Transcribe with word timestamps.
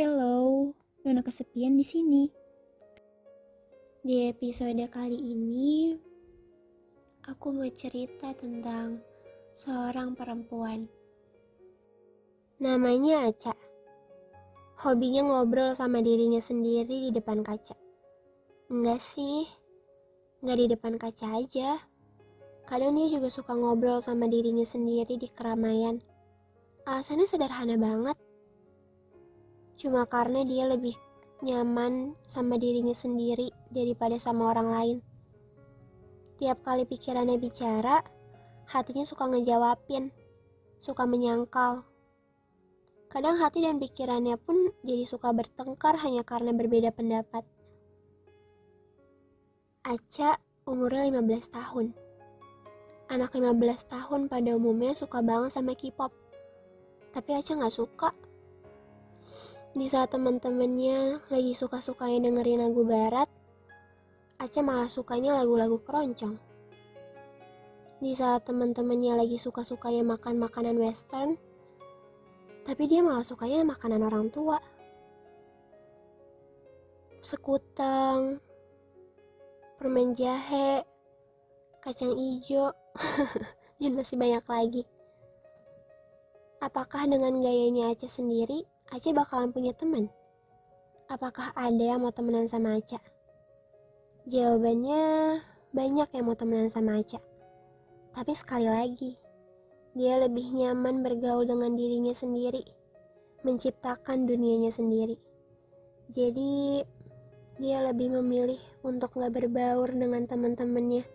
hello. 0.00 0.72
Nona 1.04 1.20
kesepian 1.20 1.76
di 1.76 1.84
sini. 1.84 2.24
Di 4.00 4.32
episode 4.32 4.80
kali 4.88 5.12
ini, 5.12 5.92
aku 7.28 7.52
mau 7.52 7.68
cerita 7.68 8.32
tentang 8.32 9.04
seorang 9.52 10.16
perempuan. 10.16 10.88
Namanya 12.64 13.28
Aca. 13.28 13.52
Hobinya 14.80 15.20
ngobrol 15.20 15.76
sama 15.76 16.00
dirinya 16.00 16.40
sendiri 16.40 17.04
di 17.04 17.10
depan 17.12 17.44
kaca. 17.44 17.76
Enggak 18.72 19.04
sih, 19.04 19.44
enggak 20.40 20.58
di 20.64 20.66
depan 20.72 20.96
kaca 20.96 21.44
aja. 21.44 21.76
Kadang 22.64 22.96
dia 22.96 23.20
juga 23.20 23.28
suka 23.28 23.52
ngobrol 23.52 24.00
sama 24.00 24.32
dirinya 24.32 24.64
sendiri 24.64 25.20
di 25.20 25.28
keramaian. 25.28 26.00
Alasannya 26.88 27.28
sederhana 27.28 27.76
banget 27.76 28.16
Cuma 29.80 30.04
karena 30.04 30.44
dia 30.44 30.68
lebih 30.68 30.92
nyaman 31.40 32.12
sama 32.20 32.60
dirinya 32.60 32.92
sendiri 32.92 33.48
daripada 33.72 34.20
sama 34.20 34.52
orang 34.52 34.68
lain. 34.68 34.98
Tiap 36.36 36.60
kali 36.60 36.84
pikirannya 36.84 37.40
bicara, 37.40 38.04
hatinya 38.68 39.08
suka 39.08 39.24
ngejawabin, 39.32 40.12
suka 40.84 41.08
menyangkal. 41.08 41.88
Kadang 43.08 43.40
hati 43.40 43.64
dan 43.64 43.80
pikirannya 43.80 44.36
pun 44.36 44.68
jadi 44.84 45.08
suka 45.08 45.32
bertengkar 45.32 45.96
hanya 46.04 46.28
karena 46.28 46.52
berbeda 46.52 46.92
pendapat. 46.92 47.48
Aca 49.80 50.36
umurnya 50.68 51.08
15 51.08 51.56
tahun. 51.56 51.96
Anak 53.08 53.32
15 53.32 53.88
tahun 53.88 54.28
pada 54.28 54.50
umumnya 54.52 54.92
suka 54.92 55.24
banget 55.24 55.56
sama 55.56 55.72
K-pop. 55.72 56.12
Tapi 57.16 57.30
Aca 57.32 57.56
gak 57.56 57.74
suka 57.74 58.12
di 59.70 59.86
saat 59.86 60.10
teman-temannya 60.10 61.30
lagi 61.30 61.54
suka-sukanya 61.54 62.26
dengerin 62.26 62.66
lagu 62.66 62.82
barat, 62.82 63.30
Aca 64.40 64.60
malah 64.66 64.90
sukanya 64.90 65.36
lagu-lagu 65.38 65.78
keroncong. 65.84 66.34
Di 68.00 68.12
saat 68.16 68.48
teman-temannya 68.48 69.20
lagi 69.22 69.36
suka-sukanya 69.38 70.02
makan 70.02 70.42
makanan 70.42 70.74
western, 70.80 71.38
tapi 72.66 72.90
dia 72.90 73.04
malah 73.04 73.22
sukanya 73.22 73.62
makanan 73.62 74.02
orang 74.02 74.26
tua. 74.32 74.58
Sekutang, 77.22 78.42
permen 79.78 80.16
jahe, 80.18 80.82
kacang 81.78 82.16
ijo, 82.18 82.74
dan 83.78 83.92
masih 83.94 84.18
banyak 84.18 84.44
lagi. 84.50 84.82
Apakah 86.58 87.06
dengan 87.06 87.38
gayanya 87.38 87.92
Aca 87.92 88.08
sendiri, 88.10 88.66
Aca 88.90 89.14
bakalan 89.14 89.54
punya 89.54 89.70
teman? 89.70 90.10
Apakah 91.06 91.54
ada 91.54 91.78
yang 91.78 92.02
mau 92.02 92.10
temenan 92.10 92.50
sama 92.50 92.74
Aca? 92.74 92.98
Jawabannya 94.26 95.02
banyak 95.70 96.10
yang 96.10 96.24
mau 96.26 96.34
temenan 96.34 96.66
sama 96.66 96.98
Aca. 96.98 97.22
Tapi 98.10 98.32
sekali 98.34 98.66
lagi, 98.66 99.14
dia 99.94 100.18
lebih 100.18 100.50
nyaman 100.50 101.06
bergaul 101.06 101.46
dengan 101.46 101.78
dirinya 101.78 102.10
sendiri, 102.10 102.66
menciptakan 103.46 104.26
dunianya 104.26 104.74
sendiri. 104.74 105.22
Jadi, 106.10 106.82
dia 107.62 107.78
lebih 107.86 108.10
memilih 108.18 108.58
untuk 108.82 109.14
gak 109.14 109.30
berbaur 109.30 109.86
dengan 109.94 110.26
teman-temannya. 110.26 111.06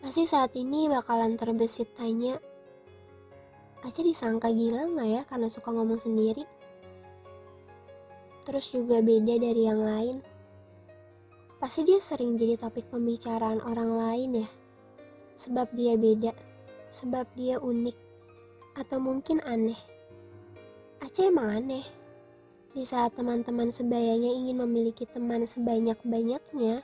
Pasti 0.00 0.24
saat 0.24 0.56
ini 0.56 0.88
bakalan 0.88 1.36
terbesit 1.36 1.92
tanya, 1.92 2.40
Aca 3.82 3.98
disangka 3.98 4.48
gila 4.54 4.86
nggak 4.94 5.08
ya 5.10 5.22
karena 5.26 5.50
suka 5.50 5.74
ngomong 5.74 5.98
sendiri? 5.98 6.46
Terus 8.46 8.70
juga 8.70 9.02
beda 9.02 9.38
dari 9.38 9.62
yang 9.66 9.82
lain. 9.82 10.16
Pasti 11.62 11.86
dia 11.86 12.02
sering 12.02 12.34
jadi 12.34 12.58
topik 12.58 12.90
pembicaraan 12.90 13.62
orang 13.62 13.90
lain 13.94 14.30
ya. 14.46 14.48
Sebab 15.38 15.74
dia 15.74 15.94
beda, 15.94 16.34
sebab 16.90 17.26
dia 17.38 17.58
unik, 17.58 17.98
atau 18.78 18.98
mungkin 18.98 19.42
aneh. 19.46 19.78
Aca 21.02 21.22
emang 21.26 21.50
aneh. 21.50 21.86
Di 22.72 22.86
saat 22.88 23.12
teman-teman 23.18 23.68
sebayanya 23.68 24.32
ingin 24.32 24.62
memiliki 24.64 25.04
teman 25.04 25.44
sebanyak-banyaknya, 25.44 26.80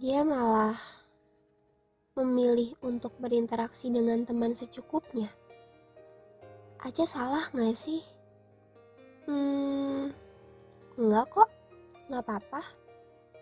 dia 0.00 0.20
malah 0.26 0.78
memilih 2.14 2.74
untuk 2.82 3.14
berinteraksi 3.18 3.90
dengan 3.90 4.22
teman 4.24 4.56
secukupnya. 4.56 5.30
Aja 6.84 7.08
salah 7.08 7.48
gak 7.56 7.72
sih? 7.72 8.04
Hmm, 9.24 10.12
enggak 11.00 11.32
kok, 11.32 11.50
gak 12.12 12.20
apa-apa. 12.20 12.60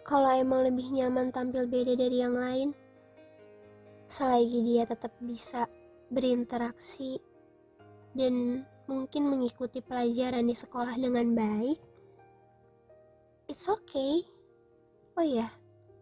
Kalau 0.07 0.31
emang 0.31 0.63
lebih 0.63 0.87
nyaman 0.95 1.35
tampil 1.35 1.67
beda 1.67 1.99
dari 1.99 2.23
yang 2.23 2.39
lain, 2.39 2.71
selagi 4.07 4.63
dia 4.63 4.87
tetap 4.87 5.11
bisa 5.19 5.67
berinteraksi 6.07 7.19
dan 8.15 8.63
mungkin 8.87 9.27
mengikuti 9.27 9.83
pelajaran 9.83 10.47
di 10.47 10.55
sekolah 10.55 10.95
dengan 10.95 11.35
baik, 11.35 11.83
it's 13.51 13.67
okay. 13.67 14.23
Oh 15.19 15.27
iya, 15.27 15.51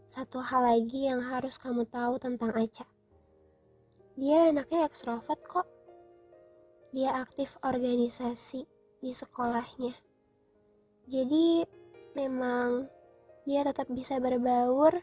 satu 0.04 0.44
hal 0.44 0.76
lagi 0.76 1.08
yang 1.08 1.24
harus 1.24 1.56
kamu 1.56 1.88
tahu 1.88 2.20
tentang 2.20 2.52
Aca. 2.52 2.84
Dia 4.20 4.52
anaknya 4.52 4.84
ekstrovert 4.84 5.40
kok 5.48 5.79
dia 6.90 7.14
aktif 7.14 7.54
organisasi 7.62 8.66
di 8.98 9.10
sekolahnya. 9.14 9.94
Jadi 11.06 11.62
memang 12.18 12.86
dia 13.46 13.62
tetap 13.62 13.86
bisa 13.90 14.18
berbaur, 14.18 14.98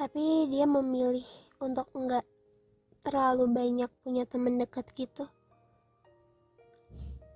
tapi 0.00 0.48
dia 0.48 0.64
memilih 0.64 1.24
untuk 1.60 1.88
enggak 1.92 2.24
terlalu 3.04 3.50
banyak 3.50 3.90
punya 4.00 4.24
temen 4.24 4.56
dekat 4.56 4.88
gitu. 4.96 5.28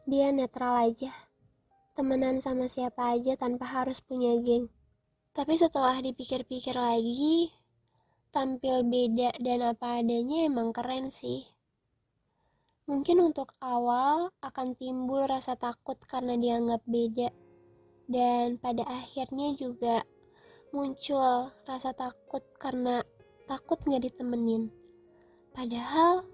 Dia 0.07 0.31
netral 0.31 0.87
aja, 0.87 1.11
temenan 1.99 2.39
sama 2.39 2.71
siapa 2.71 3.17
aja 3.19 3.35
tanpa 3.35 3.67
harus 3.67 3.99
punya 3.99 4.39
geng. 4.39 4.71
Tapi 5.35 5.59
setelah 5.59 5.99
dipikir-pikir 6.01 6.79
lagi, 6.79 7.53
tampil 8.31 8.87
beda 8.87 9.37
dan 9.43 9.67
apa 9.67 10.01
adanya 10.01 10.47
emang 10.49 10.73
keren 10.73 11.11
sih. 11.11 11.56
Mungkin 12.87 13.19
untuk 13.19 13.51
awal 13.59 14.31
akan 14.39 14.79
timbul 14.79 15.27
rasa 15.27 15.59
takut 15.59 15.99
karena 16.07 16.39
dianggap 16.39 16.87
beda. 16.87 17.35
Dan 18.07 18.63
pada 18.63 18.87
akhirnya 18.87 19.59
juga 19.59 20.07
muncul 20.71 21.51
rasa 21.67 21.91
takut 21.99 22.47
karena 22.63 23.03
takut 23.51 23.83
gak 23.91 24.07
ditemenin. 24.07 24.71
Padahal 25.51 26.31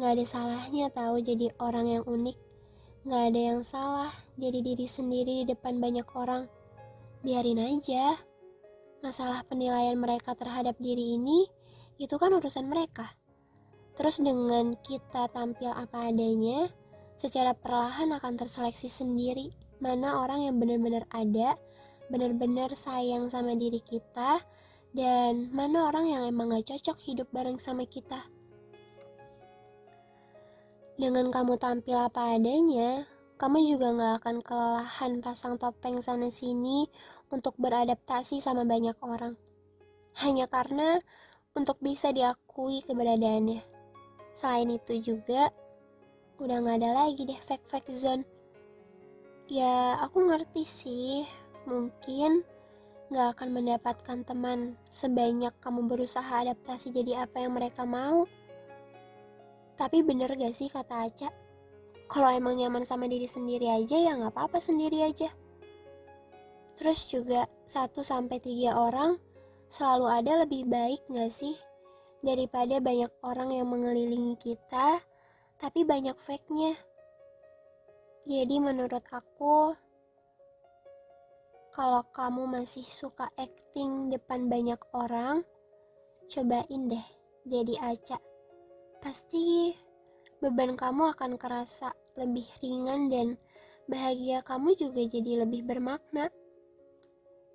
gak 0.00 0.16
ada 0.16 0.24
salahnya 0.24 0.88
tahu 0.88 1.20
jadi 1.20 1.52
orang 1.60 2.00
yang 2.00 2.04
unik. 2.08 2.38
Gak 3.04 3.22
ada 3.36 3.40
yang 3.52 3.60
salah 3.60 4.12
jadi 4.40 4.64
diri 4.64 4.88
sendiri 4.88 5.44
di 5.44 5.52
depan 5.52 5.84
banyak 5.84 6.08
orang. 6.16 6.48
Biarin 7.20 7.60
aja. 7.60 8.16
Masalah 9.04 9.44
penilaian 9.44 10.00
mereka 10.00 10.32
terhadap 10.32 10.80
diri 10.80 11.20
ini, 11.20 11.44
itu 12.00 12.16
kan 12.16 12.32
urusan 12.32 12.72
mereka. 12.72 13.12
Terus 13.94 14.18
dengan 14.18 14.74
kita 14.82 15.30
tampil 15.30 15.70
apa 15.70 16.10
adanya, 16.10 16.66
secara 17.14 17.54
perlahan 17.54 18.10
akan 18.10 18.34
terseleksi 18.34 18.90
sendiri 18.90 19.54
mana 19.78 20.22
orang 20.22 20.46
yang 20.50 20.56
benar-benar 20.58 21.06
ada, 21.14 21.54
benar-benar 22.10 22.74
sayang 22.74 23.30
sama 23.30 23.54
diri 23.54 23.78
kita, 23.78 24.42
dan 24.94 25.50
mana 25.50 25.90
orang 25.90 26.06
yang 26.10 26.22
emang 26.26 26.54
gak 26.54 26.70
cocok 26.74 26.98
hidup 27.02 27.28
bareng 27.34 27.58
sama 27.58 27.82
kita. 27.86 28.22
Dengan 30.94 31.34
kamu 31.34 31.58
tampil 31.58 31.98
apa 31.98 32.38
adanya, 32.38 33.02
kamu 33.34 33.66
juga 33.66 33.90
gak 33.98 34.14
akan 34.22 34.36
kelelahan 34.46 35.12
pasang 35.18 35.58
topeng 35.58 35.98
sana-sini 35.98 36.86
untuk 37.34 37.58
beradaptasi 37.58 38.38
sama 38.38 38.62
banyak 38.62 38.94
orang. 39.02 39.34
Hanya 40.22 40.46
karena 40.46 41.02
untuk 41.58 41.82
bisa 41.82 42.14
diakui 42.14 42.86
keberadaannya. 42.86 43.73
Selain 44.34 44.66
itu 44.66 44.98
juga, 44.98 45.54
udah 46.42 46.58
gak 46.58 46.82
ada 46.82 47.06
lagi 47.06 47.22
deh 47.22 47.38
fake-fake 47.46 47.94
zone. 47.94 48.26
Ya, 49.46 50.02
aku 50.02 50.26
ngerti 50.26 50.66
sih, 50.66 51.22
mungkin 51.70 52.42
gak 53.14 53.38
akan 53.38 53.54
mendapatkan 53.54 54.26
teman 54.26 54.74
sebanyak 54.90 55.54
kamu 55.62 55.86
berusaha 55.86 56.42
adaptasi 56.42 56.90
jadi 56.90 57.30
apa 57.30 57.46
yang 57.46 57.54
mereka 57.54 57.86
mau. 57.86 58.26
Tapi 59.78 60.02
bener 60.02 60.34
gak 60.34 60.54
sih 60.58 60.66
kata 60.66 61.06
Aca? 61.06 61.28
Kalau 62.10 62.28
emang 62.30 62.58
nyaman 62.58 62.82
sama 62.82 63.06
diri 63.06 63.30
sendiri 63.30 63.70
aja 63.70 63.94
ya 63.94 64.18
gak 64.18 64.34
apa-apa 64.34 64.58
sendiri 64.58 65.06
aja. 65.06 65.30
Terus 66.74 67.06
juga 67.06 67.46
1 67.70 68.02
sampai 68.02 68.42
tiga 68.42 68.74
orang 68.74 69.14
selalu 69.70 70.06
ada 70.10 70.32
lebih 70.42 70.66
baik 70.66 71.06
gak 71.06 71.30
sih? 71.30 71.54
Daripada 72.24 72.80
banyak 72.80 73.12
orang 73.20 73.52
yang 73.52 73.68
mengelilingi 73.68 74.40
kita, 74.40 74.98
tapi 75.60 75.84
banyak 75.84 76.16
fake-nya. 76.24 76.72
Jadi 78.24 78.56
menurut 78.56 79.04
aku, 79.12 79.76
kalau 81.76 82.02
kamu 82.16 82.48
masih 82.48 82.86
suka 82.88 83.28
acting 83.36 84.08
depan 84.08 84.48
banyak 84.48 84.80
orang, 84.96 85.44
cobain 86.32 86.82
deh 86.88 87.06
jadi 87.44 87.74
Aca. 87.84 88.16
Pasti 89.04 89.76
beban 90.40 90.72
kamu 90.80 91.12
akan 91.12 91.36
kerasa 91.36 91.92
lebih 92.16 92.48
ringan 92.64 93.12
dan 93.12 93.36
bahagia 93.84 94.40
kamu 94.40 94.72
juga 94.80 95.04
jadi 95.04 95.44
lebih 95.44 95.68
bermakna. 95.68 96.32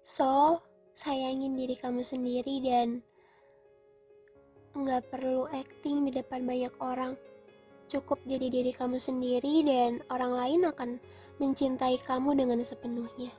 So, 0.06 0.62
sayangin 0.94 1.57
diri 1.57 1.74
kamu 1.80 2.06
sendiri 2.06 2.62
dan 2.62 3.01
nggak 4.85 5.11
perlu 5.11 5.49
acting 5.51 6.07
di 6.07 6.11
depan 6.15 6.47
banyak 6.47 6.71
orang. 6.79 7.19
Cukup 7.89 8.21
jadi 8.23 8.47
diri 8.47 8.71
kamu 8.71 9.01
sendiri 9.01 9.65
dan 9.65 9.99
orang 10.13 10.33
lain 10.37 10.61
akan 10.69 10.89
mencintai 11.41 11.97
kamu 12.05 12.37
dengan 12.37 12.61
sepenuhnya. 12.61 13.33